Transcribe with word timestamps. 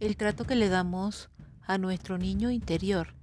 El 0.00 0.16
trato 0.16 0.44
que 0.44 0.54
le 0.54 0.68
damos 0.68 1.28
a 1.66 1.76
nuestro 1.76 2.18
niño 2.18 2.52
interior 2.52 3.14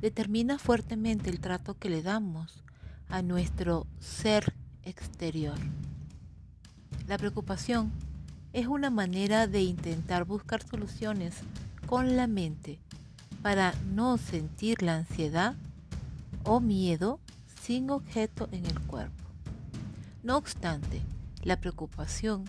determina 0.00 0.58
fuertemente 0.58 1.28
el 1.28 1.38
trato 1.38 1.76
que 1.78 1.90
le 1.90 2.02
damos 2.02 2.64
a 3.10 3.20
nuestro 3.20 3.86
ser 4.00 4.54
exterior. 4.84 5.58
La 7.06 7.18
preocupación 7.18 7.92
es 8.54 8.66
una 8.66 8.88
manera 8.88 9.46
de 9.46 9.64
intentar 9.64 10.24
buscar 10.24 10.66
soluciones 10.66 11.34
con 11.86 12.16
la 12.16 12.26
mente 12.26 12.78
para 13.42 13.74
no 13.92 14.16
sentir 14.16 14.82
la 14.82 14.96
ansiedad 14.96 15.54
o 16.44 16.58
miedo 16.58 17.20
sin 17.60 17.90
objeto 17.90 18.48
en 18.50 18.64
el 18.64 18.80
cuerpo. 18.80 19.24
No 20.22 20.38
obstante, 20.38 21.02
la 21.42 21.60
preocupación 21.60 22.44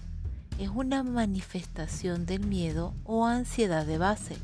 es 0.60 0.70
una 0.70 1.04
manifestación 1.04 2.26
del 2.26 2.46
miedo 2.46 2.94
o 3.04 3.26
ansiedad 3.26 3.86
de 3.86 3.98
base, 3.98 4.38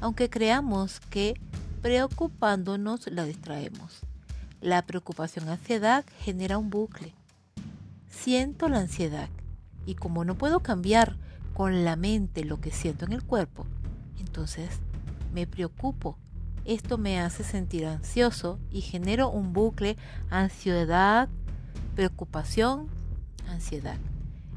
aunque 0.00 0.30
creamos 0.30 1.00
que 1.00 1.38
preocupándonos 1.82 3.06
la 3.08 3.24
distraemos. 3.24 4.00
La 4.60 4.82
preocupación-ansiedad 4.82 6.04
genera 6.20 6.58
un 6.58 6.70
bucle. 6.70 7.14
Siento 8.08 8.68
la 8.68 8.78
ansiedad 8.78 9.28
y 9.86 9.94
como 9.94 10.24
no 10.24 10.34
puedo 10.36 10.60
cambiar 10.60 11.16
con 11.54 11.84
la 11.84 11.96
mente 11.96 12.44
lo 12.44 12.60
que 12.60 12.70
siento 12.70 13.04
en 13.04 13.12
el 13.12 13.24
cuerpo, 13.24 13.66
entonces 14.18 14.80
me 15.34 15.46
preocupo. 15.46 16.16
Esto 16.64 16.98
me 16.98 17.20
hace 17.20 17.42
sentir 17.42 17.86
ansioso 17.86 18.58
y 18.70 18.82
genero 18.82 19.30
un 19.30 19.52
bucle 19.52 19.96
ansiedad, 20.30 21.28
preocupación, 21.96 22.88
ansiedad. 23.48 23.96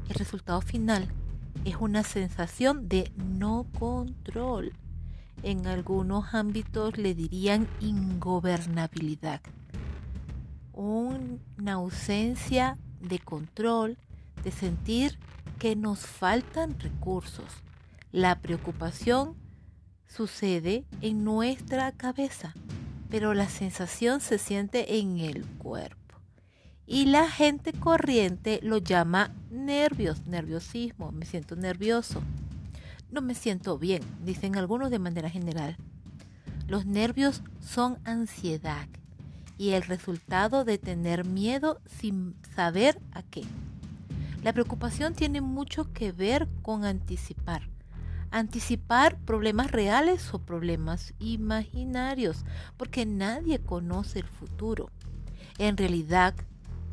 El 0.08 0.16
resultado 0.16 0.60
final 0.60 1.08
es 1.64 1.76
una 1.76 2.02
sensación 2.02 2.88
de 2.88 3.10
no 3.16 3.66
control. 3.78 4.72
En 5.42 5.66
algunos 5.66 6.34
ámbitos 6.34 6.98
le 6.98 7.14
dirían 7.14 7.66
ingobernabilidad. 7.80 9.40
Una 10.72 11.72
ausencia 11.72 12.76
de 13.00 13.18
control, 13.18 13.96
de 14.42 14.50
sentir 14.50 15.18
que 15.58 15.76
nos 15.76 16.00
faltan 16.00 16.78
recursos. 16.78 17.62
La 18.12 18.40
preocupación 18.40 19.34
sucede 20.06 20.84
en 21.00 21.24
nuestra 21.24 21.92
cabeza, 21.92 22.54
pero 23.08 23.34
la 23.34 23.48
sensación 23.48 24.20
se 24.20 24.38
siente 24.38 24.98
en 24.98 25.18
el 25.18 25.46
cuerpo 25.46 26.03
y 26.86 27.06
la 27.06 27.30
gente 27.30 27.72
corriente 27.72 28.60
lo 28.62 28.78
llama 28.78 29.32
nervios, 29.50 30.26
nerviosismo, 30.26 31.12
me 31.12 31.24
siento 31.26 31.56
nervioso. 31.56 32.22
No 33.10 33.22
me 33.22 33.34
siento 33.34 33.78
bien, 33.78 34.02
dicen 34.24 34.56
algunos 34.56 34.90
de 34.90 34.98
manera 34.98 35.30
general. 35.30 35.76
Los 36.66 36.84
nervios 36.86 37.42
son 37.60 37.98
ansiedad 38.04 38.88
y 39.56 39.70
el 39.70 39.82
resultado 39.82 40.64
de 40.64 40.78
tener 40.78 41.24
miedo 41.24 41.80
sin 41.86 42.34
saber 42.54 43.00
a 43.12 43.22
qué. 43.22 43.44
La 44.42 44.52
preocupación 44.52 45.14
tiene 45.14 45.40
mucho 45.40 45.92
que 45.92 46.12
ver 46.12 46.48
con 46.62 46.84
anticipar. 46.84 47.62
Anticipar 48.30 49.16
problemas 49.20 49.70
reales 49.70 50.34
o 50.34 50.40
problemas 50.40 51.14
imaginarios, 51.20 52.44
porque 52.76 53.06
nadie 53.06 53.60
conoce 53.60 54.18
el 54.18 54.26
futuro. 54.26 54.90
En 55.58 55.76
realidad, 55.76 56.34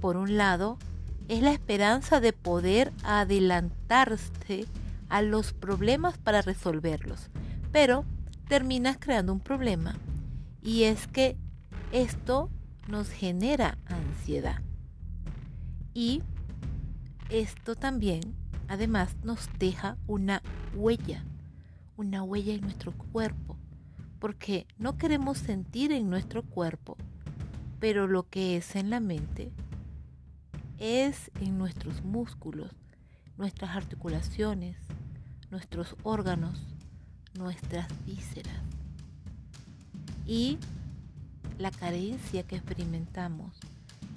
por 0.02 0.18
un 0.18 0.36
lado, 0.36 0.78
es 1.30 1.42
la 1.42 1.52
esperanza 1.52 2.20
de 2.20 2.34
poder 2.34 2.92
adelantarse 3.04 4.66
a 5.08 5.22
los 5.22 5.54
problemas 5.54 6.18
para 6.18 6.42
resolverlos, 6.42 7.30
pero 7.72 8.04
terminas 8.50 8.98
creando 9.00 9.32
un 9.32 9.40
problema 9.40 9.96
y 10.62 10.84
es 10.84 11.08
que 11.08 11.38
esto 11.92 12.50
nos 12.88 13.10
genera 13.10 13.78
ansiedad. 13.86 14.62
Y 15.94 16.24
esto 17.30 17.76
también, 17.76 18.22
además, 18.68 19.16
nos 19.24 19.50
deja 19.60 19.98
una 20.08 20.42
huella, 20.74 21.24
una 21.96 22.24
huella 22.24 22.54
en 22.54 22.62
nuestro 22.62 22.92
cuerpo, 22.92 23.58
porque 24.20 24.66
no 24.78 24.98
queremos 24.98 25.38
sentir 25.38 25.92
en 25.92 26.10
nuestro 26.10 26.44
cuerpo, 26.44 26.98
pero 27.80 28.08
lo 28.08 28.28
que 28.30 28.58
es 28.58 28.76
en 28.76 28.90
la 28.90 29.00
mente 29.00 29.52
es 30.82 31.30
en 31.40 31.60
nuestros 31.60 32.04
músculos, 32.04 32.72
nuestras 33.38 33.76
articulaciones, 33.76 34.76
nuestros 35.52 35.96
órganos, 36.02 36.60
nuestras 37.36 37.88
vísceras. 38.08 38.58
Y 40.26 40.58
la 41.60 41.70
carencia 41.70 42.42
que 42.42 42.56
experimentamos 42.56 43.56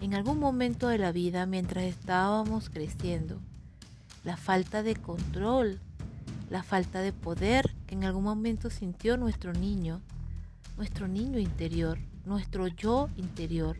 en 0.00 0.14
algún 0.14 0.38
momento 0.38 0.88
de 0.88 0.96
la 0.96 1.12
vida 1.12 1.44
mientras 1.44 1.84
estábamos 1.84 2.70
creciendo, 2.70 3.40
la 4.24 4.38
falta 4.38 4.82
de 4.82 4.96
control, 4.96 5.78
la 6.48 6.62
falta 6.62 7.00
de 7.00 7.12
poder 7.12 7.74
que 7.86 7.94
en 7.94 8.04
algún 8.04 8.24
momento 8.24 8.70
sintió 8.70 9.18
nuestro 9.18 9.52
niño, 9.52 10.00
nuestro 10.78 11.08
niño 11.08 11.38
interior, 11.38 11.98
nuestro 12.24 12.68
yo 12.68 13.10
interior, 13.16 13.76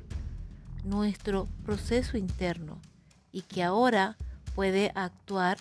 nuestro 0.85 1.47
proceso 1.65 2.17
interno 2.17 2.79
y 3.33 3.43
que 3.43 3.63
ahora 3.63 4.17
puede 4.55 4.93
actuar 4.95 5.59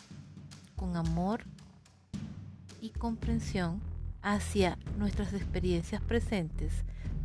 con 0.76 0.96
amor 0.98 1.46
y 2.82 2.90
comprensión 2.90 3.82
hacia 4.22 4.78
nuestras 4.98 5.34
experiencias 5.34 6.02
presentes, 6.02 6.74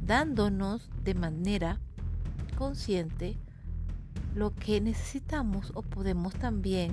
dándonos 0.01 0.89
de 1.05 1.15
manera 1.15 1.79
consciente 2.57 3.37
lo 4.35 4.55
que 4.55 4.81
necesitamos 4.81 5.73
o 5.75 5.83
podemos 5.83 6.35
también 6.35 6.93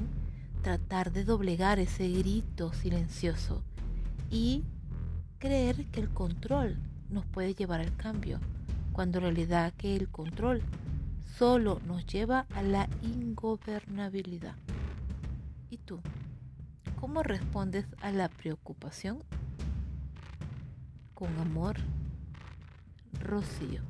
tratar 0.63 1.11
de 1.11 1.23
doblegar 1.23 1.79
ese 1.79 2.09
grito 2.09 2.73
silencioso 2.73 3.63
y 4.31 4.63
creer 5.37 5.85
que 5.91 6.01
el 6.01 6.09
control 6.09 6.77
nos 7.09 7.25
puede 7.25 7.53
llevar 7.53 7.81
al 7.81 7.95
cambio, 7.95 8.39
cuando 8.93 9.19
en 9.19 9.25
realidad 9.25 9.73
que 9.77 9.95
el 9.95 10.09
control 10.09 10.63
solo 11.37 11.81
nos 11.85 12.05
lleva 12.05 12.45
a 12.55 12.61
la 12.61 12.87
ingobernabilidad. 13.01 14.55
¿Y 15.69 15.77
tú? 15.77 15.99
¿Cómo 16.99 17.23
respondes 17.23 17.85
a 18.01 18.11
la 18.11 18.29
preocupación? 18.29 19.23
Con 21.13 21.37
amor, 21.39 21.77
Rocío. 23.21 23.81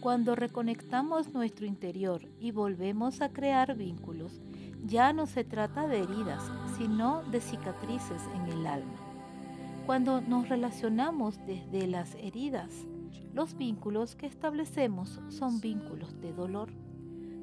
Cuando 0.00 0.34
reconectamos 0.36 1.32
nuestro 1.32 1.66
interior 1.66 2.22
y 2.38 2.50
volvemos 2.50 3.22
a 3.22 3.30
crear 3.30 3.74
vínculos, 3.74 4.40
ya 4.84 5.14
no 5.14 5.26
se 5.26 5.44
trata 5.44 5.86
de 5.86 6.02
heridas, 6.02 6.42
sino 6.76 7.22
de 7.24 7.40
cicatrices 7.40 8.22
en 8.34 8.52
el 8.52 8.66
alma. 8.66 9.03
Cuando 9.86 10.22
nos 10.22 10.48
relacionamos 10.48 11.38
desde 11.46 11.86
las 11.86 12.14
heridas, 12.14 12.70
los 13.34 13.54
vínculos 13.58 14.16
que 14.16 14.26
establecemos 14.26 15.20
son 15.28 15.60
vínculos 15.60 16.18
de 16.22 16.32
dolor. 16.32 16.70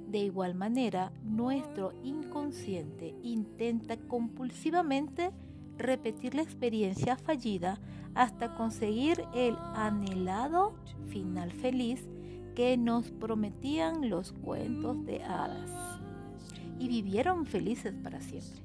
De 0.08 0.18
igual 0.18 0.56
manera, 0.56 1.12
nuestro 1.24 1.94
inconsciente 2.04 3.14
intenta 3.22 3.96
compulsivamente 3.96 5.30
repetir 5.78 6.34
la 6.34 6.42
experiencia 6.42 7.16
fallida 7.16 7.80
hasta 8.16 8.56
conseguir 8.56 9.24
el 9.36 9.56
anhelado 9.76 10.74
final 11.10 11.52
feliz 11.52 12.10
que 12.56 12.76
nos 12.76 13.12
prometían 13.12 14.10
los 14.10 14.32
cuentos 14.32 15.06
de 15.06 15.24
hadas. 15.24 15.70
Y 16.80 16.88
vivieron 16.88 17.46
felices 17.46 17.94
para 18.02 18.20
siempre. 18.20 18.64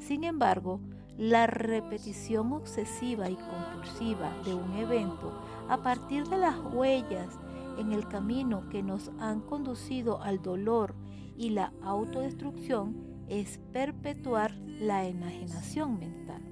Sin 0.00 0.24
embargo, 0.24 0.80
la 1.16 1.46
repetición 1.46 2.52
obsesiva 2.52 3.30
y 3.30 3.36
compulsiva 3.36 4.32
de 4.44 4.54
un 4.54 4.74
evento 4.74 5.32
a 5.68 5.82
partir 5.82 6.26
de 6.28 6.38
las 6.38 6.58
huellas 6.72 7.28
en 7.78 7.92
el 7.92 8.06
camino 8.08 8.68
que 8.68 8.82
nos 8.82 9.10
han 9.18 9.40
conducido 9.40 10.22
al 10.22 10.42
dolor 10.42 10.94
y 11.36 11.50
la 11.50 11.72
autodestrucción 11.82 12.96
es 13.28 13.58
perpetuar 13.72 14.52
la 14.52 15.06
enajenación 15.06 15.98
mental. 15.98 16.42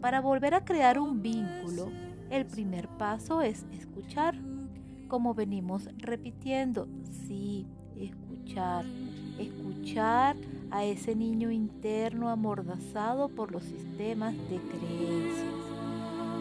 Para 0.00 0.20
volver 0.20 0.54
a 0.54 0.64
crear 0.64 0.98
un 0.98 1.22
vínculo, 1.22 1.88
el 2.30 2.46
primer 2.46 2.88
paso 2.88 3.42
es 3.42 3.64
escuchar, 3.72 4.36
como 5.08 5.34
venimos 5.34 5.88
repitiendo, 5.96 6.88
sí, 7.26 7.66
escuchar, 7.96 8.84
escuchar 9.38 10.36
a 10.74 10.82
ese 10.82 11.14
niño 11.14 11.52
interno 11.52 12.28
amordazado 12.30 13.28
por 13.28 13.52
los 13.52 13.62
sistemas 13.62 14.34
de 14.50 14.58
creencias. 14.58 15.54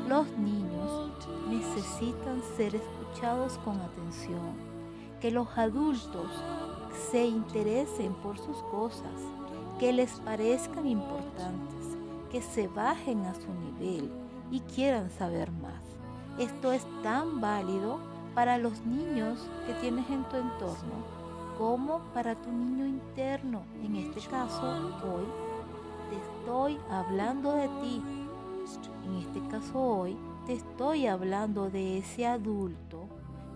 Los 0.10 0.28
niños 0.40 1.12
necesitan 1.48 2.42
ser 2.58 2.74
escuchados 2.74 3.60
con 3.60 3.80
atención, 3.80 4.56
que 5.22 5.30
los 5.30 5.48
adultos 5.56 6.32
se 7.12 7.28
interesen 7.28 8.16
por 8.24 8.40
sus 8.40 8.58
cosas, 8.72 9.14
que 9.80 9.94
les 9.94 10.20
parezcan 10.22 10.88
importantes, 10.88 11.96
que 12.32 12.42
se 12.42 12.68
bajen 12.68 13.28
a 13.28 13.36
su 13.36 13.54
nivel 13.54 14.10
y 14.50 14.62
quieran 14.62 15.12
saber 15.12 15.52
más. 15.52 15.84
Esto 16.40 16.74
es 16.74 16.88
tan 17.04 17.40
válido 17.40 18.00
para 18.34 18.58
los 18.58 18.84
niños 18.84 19.48
que 19.68 19.74
tienes 19.76 20.10
en 20.10 20.24
tu 20.24 20.38
entorno 20.38 21.23
como 21.58 22.00
para 22.14 22.36
tu 22.36 22.52
niño 22.52 22.86
interno. 22.86 23.64
En 23.84 23.96
este 23.96 24.22
caso, 24.30 24.62
hoy 24.64 25.26
te 26.10 26.16
estoy 26.16 26.78
hablando 26.90 27.54
de 27.54 27.68
ti. 27.82 28.02
En 29.06 29.16
este 29.16 29.42
caso, 29.50 29.80
hoy 29.80 30.18
te 30.46 30.54
estoy 30.54 31.08
hablando 31.08 31.70
de 31.70 31.98
ese 31.98 32.26
adulto 32.26 33.08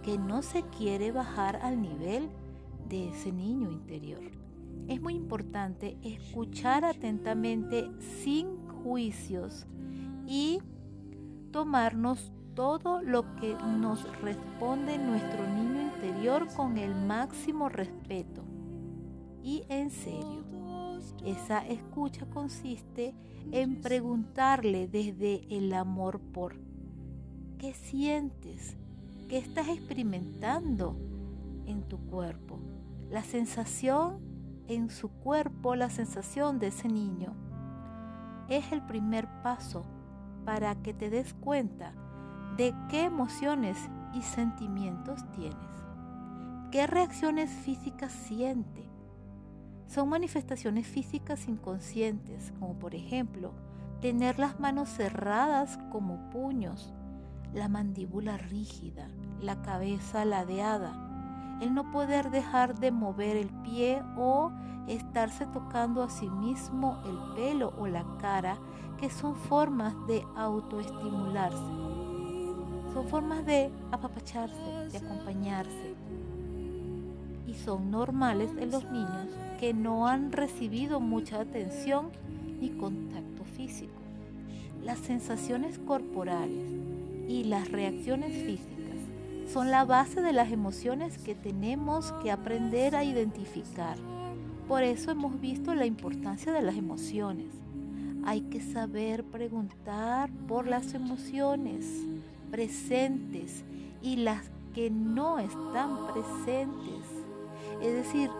que 0.03 0.17
no 0.17 0.41
se 0.41 0.63
quiere 0.63 1.11
bajar 1.11 1.57
al 1.57 1.81
nivel 1.81 2.29
de 2.87 3.09
ese 3.09 3.31
niño 3.31 3.71
interior. 3.71 4.21
Es 4.87 5.01
muy 5.01 5.15
importante 5.15 5.97
escuchar 6.01 6.85
atentamente 6.85 7.91
sin 8.23 8.67
juicios 8.83 9.65
y 10.25 10.61
tomarnos 11.51 12.31
todo 12.53 13.01
lo 13.01 13.35
que 13.35 13.55
nos 13.55 14.03
responde 14.21 14.97
nuestro 14.97 15.45
niño 15.47 15.86
con 16.55 16.77
el 16.77 16.93
máximo 16.95 17.69
respeto 17.69 18.43
y 19.43 19.63
en 19.69 19.89
serio. 19.89 20.45
Esa 21.25 21.65
escucha 21.65 22.25
consiste 22.27 23.15
en 23.51 23.81
preguntarle 23.81 24.87
desde 24.87 25.41
el 25.55 25.73
amor 25.73 26.19
por 26.19 26.55
¿qué 27.57 27.73
sientes? 27.73 28.77
¿Qué 29.27 29.37
estás 29.37 29.67
experimentando 29.69 30.95
en 31.65 31.83
tu 31.83 31.97
cuerpo? 31.97 32.59
La 33.09 33.23
sensación 33.23 34.19
en 34.67 34.89
su 34.89 35.09
cuerpo, 35.09 35.75
la 35.75 35.89
sensación 35.89 36.59
de 36.59 36.67
ese 36.67 36.89
niño, 36.89 37.33
es 38.49 38.71
el 38.71 38.81
primer 38.83 39.27
paso 39.41 39.83
para 40.45 40.75
que 40.75 40.93
te 40.93 41.09
des 41.09 41.33
cuenta 41.33 41.93
de 42.55 42.73
qué 42.89 43.05
emociones 43.05 43.77
y 44.13 44.21
sentimientos 44.21 45.21
tienes. 45.31 45.86
¿Qué 46.71 46.85
reacciones 46.85 47.49
físicas 47.49 48.11
siente? 48.11 48.89
Son 49.87 50.09
manifestaciones 50.09 50.85
físicas 50.85 51.47
inconscientes, 51.47 52.51
como 52.59 52.77
por 52.77 52.93
ejemplo 52.93 53.53
tener 54.01 54.37
las 54.37 54.59
manos 54.59 54.89
cerradas 54.89 55.79
como 55.91 56.29
puños, 56.29 56.93
la 57.53 57.69
mandíbula 57.69 58.35
rígida, 58.35 59.07
la 59.39 59.61
cabeza 59.61 60.25
ladeada, 60.25 61.57
el 61.61 61.73
no 61.73 61.89
poder 61.89 62.31
dejar 62.31 62.77
de 62.77 62.91
mover 62.91 63.37
el 63.37 63.49
pie 63.63 64.03
o 64.17 64.51
estarse 64.89 65.45
tocando 65.45 66.03
a 66.03 66.09
sí 66.09 66.29
mismo 66.29 67.01
el 67.05 67.35
pelo 67.35 67.73
o 67.79 67.87
la 67.87 68.05
cara, 68.19 68.57
que 68.97 69.09
son 69.09 69.37
formas 69.37 69.95
de 70.05 70.21
autoestimularse 70.35 71.87
son 72.97 73.07
formas 73.09 73.45
de 73.45 73.69
apapacharse, 73.91 74.89
de 74.91 74.97
acompañarse. 74.97 75.93
Y 77.47 77.53
son 77.53 77.89
normales 77.89 78.51
en 78.59 78.71
los 78.71 78.83
niños 78.91 79.27
que 79.59 79.73
no 79.73 80.07
han 80.07 80.31
recibido 80.31 80.99
mucha 80.99 81.39
atención 81.39 82.09
ni 82.61 82.69
contacto 82.69 83.43
físico. 83.55 83.93
Las 84.83 84.99
sensaciones 84.99 85.79
corporales 85.79 86.71
y 87.27 87.45
las 87.45 87.71
reacciones 87.71 88.33
físicas 88.33 88.77
son 89.51 89.71
la 89.71 89.85
base 89.85 90.21
de 90.21 90.33
las 90.33 90.51
emociones 90.51 91.17
que 91.17 91.33
tenemos 91.33 92.11
que 92.21 92.31
aprender 92.31 92.95
a 92.95 93.03
identificar. 93.03 93.97
Por 94.67 94.83
eso 94.83 95.11
hemos 95.11 95.39
visto 95.39 95.73
la 95.73 95.85
importancia 95.85 96.51
de 96.51 96.61
las 96.61 96.75
emociones. 96.75 97.47
Hay 98.25 98.41
que 98.41 98.59
saber 98.59 99.23
preguntar 99.23 100.29
por 100.47 100.67
las 100.67 100.93
emociones 100.93 101.85
presentes 102.51 103.63
y 104.01 104.17
las 104.17 104.51
que 104.73 104.89
no 104.89 105.39
están 105.39 106.07
presentes. 106.13 107.16
Es 107.81 107.93
decir, 107.93 108.31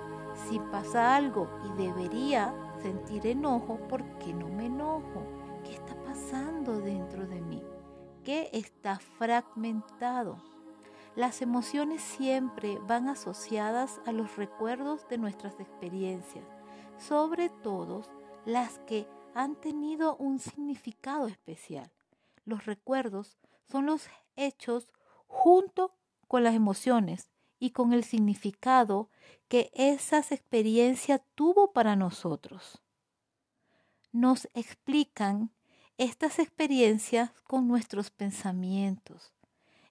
si 0.47 0.59
pasa 0.59 1.15
algo 1.15 1.47
y 1.65 1.83
debería 1.83 2.53
sentir 2.81 3.27
enojo, 3.27 3.77
¿por 3.87 4.03
qué 4.19 4.33
no 4.33 4.47
me 4.47 4.65
enojo? 4.65 5.23
¿Qué 5.63 5.73
está 5.73 5.95
pasando 6.03 6.79
dentro 6.79 7.27
de 7.27 7.41
mí? 7.41 7.63
¿Qué 8.23 8.49
está 8.53 8.99
fragmentado? 8.99 10.37
Las 11.15 11.41
emociones 11.41 12.01
siempre 12.01 12.77
van 12.87 13.07
asociadas 13.07 13.99
a 14.05 14.11
los 14.11 14.35
recuerdos 14.35 15.07
de 15.07 15.17
nuestras 15.17 15.59
experiencias, 15.59 16.45
sobre 16.97 17.49
todo 17.49 18.03
las 18.45 18.79
que 18.79 19.07
han 19.33 19.55
tenido 19.55 20.15
un 20.17 20.39
significado 20.39 21.27
especial. 21.27 21.91
Los 22.45 22.65
recuerdos 22.65 23.37
son 23.69 23.85
los 23.85 24.07
hechos 24.35 24.87
junto 25.27 25.95
con 26.27 26.43
las 26.43 26.55
emociones 26.55 27.29
y 27.59 27.71
con 27.71 27.93
el 27.93 28.03
significado 28.03 29.09
que 29.47 29.71
esas 29.73 30.31
experiencias 30.31 31.21
tuvo 31.35 31.71
para 31.71 31.95
nosotros. 31.95 32.81
Nos 34.11 34.47
explican 34.53 35.51
estas 35.97 36.39
experiencias 36.39 37.31
con 37.43 37.67
nuestros 37.67 38.11
pensamientos. 38.11 39.33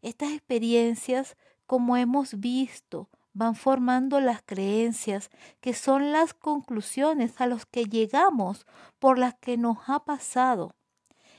Estas 0.02 0.32
experiencias, 0.32 1.36
como 1.66 1.96
hemos 1.96 2.38
visto, 2.38 3.08
van 3.32 3.54
formando 3.54 4.20
las 4.20 4.40
creencias 4.42 5.30
que 5.60 5.74
son 5.74 6.12
las 6.12 6.32
conclusiones 6.32 7.40
a 7.40 7.46
las 7.46 7.66
que 7.66 7.84
llegamos 7.84 8.66
por 8.98 9.18
las 9.18 9.34
que 9.34 9.56
nos 9.56 9.78
ha 9.88 10.04
pasado 10.04 10.74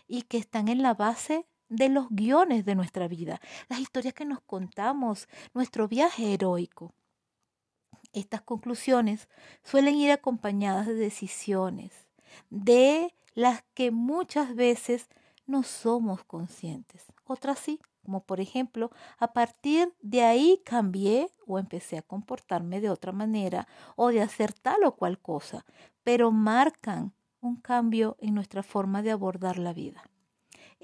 y 0.08 0.24
que 0.24 0.38
están 0.38 0.68
en 0.68 0.84
la 0.84 0.94
base 0.94 1.48
de 1.70 1.90
los 1.90 2.08
guiones 2.10 2.66
de 2.66 2.76
nuestra 2.76 3.08
vida, 3.08 3.42
las 3.70 3.80
historias 3.80 4.14
que 4.14 4.26
nos 4.26 4.42
contamos, 4.42 5.28
nuestro 5.54 5.88
viaje 5.88 6.34
heroico. 6.34 6.94
Estas 8.14 8.42
conclusiones 8.42 9.28
suelen 9.64 9.96
ir 9.96 10.12
acompañadas 10.12 10.88
de 10.88 10.96
decisiones, 10.96 11.92
de 12.50 13.14
las 13.34 13.64
que 13.74 13.92
muchas 13.92 14.56
veces 14.56 15.10
no 15.46 15.64
somos 15.64 16.24
conscientes. 16.24 17.06
Otras 17.26 17.60
sí, 17.60 17.80
como 18.04 18.22
por 18.22 18.40
ejemplo, 18.40 18.92
a 19.20 19.34
partir 19.34 19.94
de 20.02 20.24
ahí 20.24 20.62
cambié 20.66 21.30
o 21.46 21.60
empecé 21.60 21.98
a 21.98 22.02
comportarme 22.02 22.80
de 22.80 22.90
otra 22.90 23.12
manera 23.12 23.68
o 23.96 24.10
de 24.10 24.22
hacer 24.22 24.54
tal 24.54 24.84
o 24.86 24.96
cual 24.96 25.20
cosa, 25.20 25.66
pero 26.04 26.32
marcan 26.32 27.14
un 27.42 27.58
cambio 27.58 28.18
en 28.20 28.34
nuestra 28.34 28.64
forma 28.64 29.02
de 29.02 29.12
abordar 29.12 29.60
la 29.60 29.74
vida. 29.74 30.04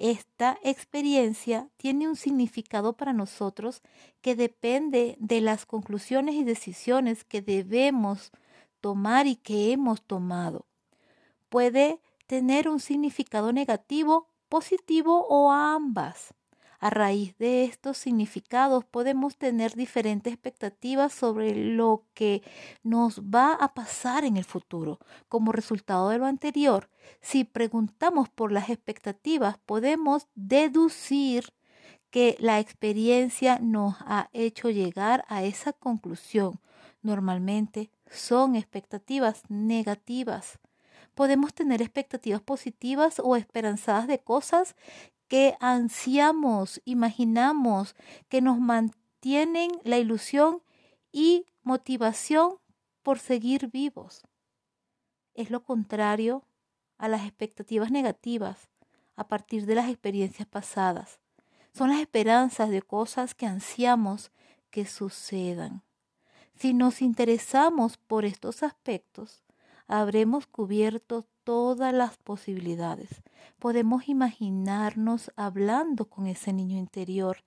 Esta 0.04 0.60
experiencia 0.64 1.70
tiene 1.78 2.10
un 2.10 2.18
significado 2.18 2.98
para 2.98 3.14
nosotros 3.14 3.82
que 4.20 4.36
depende 4.36 5.16
de 5.18 5.40
las 5.40 5.66
conclusiones 5.66 6.36
y 6.36 6.44
decisiones 6.44 7.24
que 7.24 7.42
debemos 7.42 8.34
tomar 8.82 9.28
y 9.28 9.38
que 9.38 9.72
hemos 9.72 10.02
tomado. 10.02 10.66
Puede 11.48 12.02
tener 12.28 12.68
un 12.68 12.82
significado 12.82 13.54
negativo, 13.54 14.28
positivo 14.50 15.26
o 15.30 15.54
ambas. 15.54 16.34
A 16.84 16.90
raíz 16.90 17.38
de 17.38 17.64
estos 17.64 17.98
significados 17.98 18.84
podemos 18.84 19.38
tener 19.38 19.74
diferentes 19.74 20.34
expectativas 20.34 21.14
sobre 21.14 21.56
lo 21.56 22.04
que 22.14 22.44
nos 22.84 23.22
va 23.22 23.54
a 23.54 23.74
pasar 23.74 24.26
en 24.26 24.36
el 24.36 24.44
futuro. 24.44 25.00
Como 25.30 25.54
resultado 25.54 26.10
de 26.10 26.18
lo 26.18 26.26
anterior, 26.26 26.90
si 27.22 27.46
preguntamos 27.46 28.28
por 28.28 28.52
las 28.52 28.70
expectativas, 28.70 29.58
podemos 29.60 30.28
deducir 30.36 31.54
que 32.10 32.36
la 32.40 32.60
experiencia 32.60 33.60
nos 33.60 33.96
ha 34.02 34.30
hecho 34.34 34.70
llegar 34.70 35.24
a 35.30 35.42
esa 35.44 35.72
conclusión. 35.72 36.60
Normalmente 37.02 37.92
son 38.12 38.58
expectativas 38.58 39.44
negativas. 39.48 40.60
Podemos 41.16 41.54
tener 41.54 41.82
expectativas 41.82 42.42
positivas 42.42 43.22
o 43.24 43.36
esperanzadas 43.36 44.08
de 44.08 44.20
cosas 44.20 44.76
que 45.34 45.58
ansiamos, 45.60 46.80
imaginamos, 46.86 47.96
que 48.30 48.40
nos 48.40 48.60
mantienen 48.60 49.72
la 49.84 49.98
ilusión 49.98 50.62
y 51.12 51.48
motivación 51.64 52.60
por 53.02 53.18
seguir 53.18 53.72
vivos. 53.72 54.22
Es 55.34 55.50
lo 55.50 55.64
contrario 55.64 56.46
a 57.00 57.08
las 57.08 57.24
expectativas 57.24 57.90
negativas 57.90 58.70
a 59.16 59.28
partir 59.28 59.66
de 59.66 59.74
las 59.74 59.90
experiencias 59.90 60.48
pasadas. 60.48 61.20
Son 61.74 61.90
las 61.90 62.00
esperanzas 62.00 62.70
de 62.70 62.84
cosas 62.84 63.34
que 63.34 63.48
ansiamos 63.48 64.32
que 64.70 64.86
sucedan. 64.86 65.82
Si 66.54 66.76
nos 66.76 67.02
interesamos 67.02 67.98
por 67.98 68.26
estos 68.26 68.62
aspectos, 68.62 69.44
habremos 69.88 70.48
cubierto 70.48 71.26
todas 71.44 71.94
las 71.94 72.18
posibilidades. 72.18 73.22
Podemos 73.60 74.08
imaginarnos 74.08 75.32
hablando 75.36 76.06
con 76.06 76.28
ese 76.28 76.54
niño 76.54 76.78
interior 76.78 77.44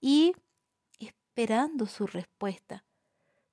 y 0.00 0.32
esperando 0.98 1.86
su 1.86 2.06
respuesta. 2.06 2.84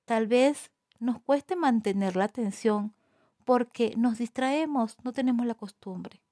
Tal 0.04 0.26
vez 0.26 0.70
nos 0.98 1.20
cueste 1.20 1.56
mantener 1.56 2.16
la 2.16 2.24
atención 2.24 2.94
porque 3.44 3.94
nos 3.96 4.18
distraemos, 4.18 4.96
no 5.02 5.12
tenemos 5.12 5.46
la 5.46 5.54
costumbre. 5.54 6.22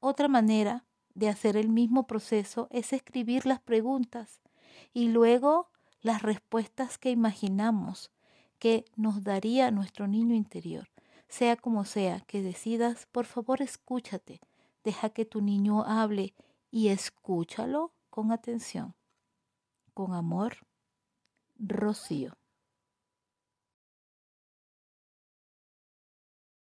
Otra 0.00 0.28
manera 0.28 0.84
de 1.14 1.28
hacer 1.28 1.56
el 1.56 1.68
mismo 1.68 2.06
proceso 2.06 2.68
es 2.70 2.92
escribir 2.92 3.46
las 3.46 3.60
preguntas 3.60 4.40
y 4.92 5.08
luego 5.08 5.70
las 6.00 6.22
respuestas 6.22 6.98
que 6.98 7.10
imaginamos 7.10 8.10
que 8.58 8.84
nos 8.96 9.22
daría 9.24 9.70
nuestro 9.70 10.06
niño 10.06 10.34
interior. 10.34 10.91
Sea 11.32 11.56
como 11.56 11.86
sea 11.86 12.20
que 12.26 12.42
decidas, 12.42 13.06
por 13.06 13.24
favor 13.24 13.62
escúchate, 13.62 14.38
deja 14.84 15.08
que 15.08 15.24
tu 15.24 15.40
niño 15.40 15.82
hable 15.82 16.34
y 16.70 16.88
escúchalo 16.88 17.94
con 18.10 18.32
atención. 18.32 18.94
Con 19.94 20.12
amor, 20.12 20.58
Rocío. 21.58 22.36